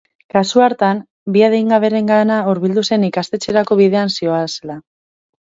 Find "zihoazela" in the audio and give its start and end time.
4.19-4.81